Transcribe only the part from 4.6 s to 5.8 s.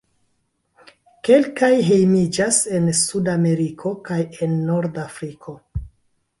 Nordafriko.